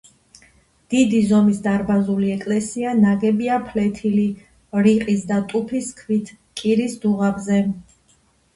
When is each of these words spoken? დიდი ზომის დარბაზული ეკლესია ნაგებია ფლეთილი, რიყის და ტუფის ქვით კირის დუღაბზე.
დიდი 0.93 1.19
ზომის 1.31 1.59
დარბაზული 1.65 2.31
ეკლესია 2.37 2.95
ნაგებია 3.03 3.59
ფლეთილი, 3.67 4.25
რიყის 4.89 5.29
და 5.35 5.39
ტუფის 5.55 5.93
ქვით 6.03 6.35
კირის 6.63 6.99
დუღაბზე. 7.07 7.65